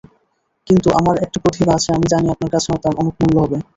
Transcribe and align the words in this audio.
কিন্তু 0.67 0.87
আমার 0.91 1.15
একটা 1.17 1.37
প্রতিভা 1.39 1.73
আছে, 1.75 1.89
আমি 1.93 2.05
জানি 2.09 2.27
আপনার 2.29 2.51
কাছে 2.51 2.67
তার 2.83 2.93
মূল্য 3.19 3.35
হবে 3.37 3.55
অনেক। 3.55 3.67